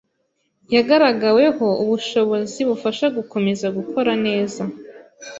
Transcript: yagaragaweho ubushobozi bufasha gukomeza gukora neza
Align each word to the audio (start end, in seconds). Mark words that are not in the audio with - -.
yagaragaweho 0.75 1.67
ubushobozi 1.83 2.59
bufasha 2.69 3.05
gukomeza 3.17 3.67
gukora 3.77 4.11
neza 4.25 4.61